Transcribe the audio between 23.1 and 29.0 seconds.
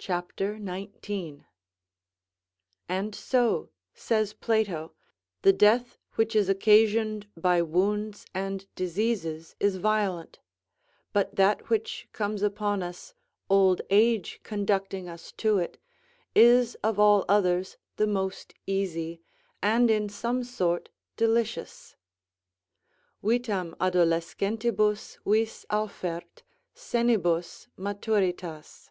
"Vitam adolescentibus vis aufert, senibus maturitas."